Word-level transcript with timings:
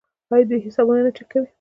آیا 0.33 0.43
دوی 0.49 0.63
حسابونه 0.65 1.01
نه 1.05 1.11
چک 1.17 1.27
کوي؟ 1.31 1.47